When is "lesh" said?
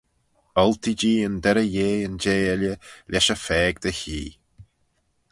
3.11-3.31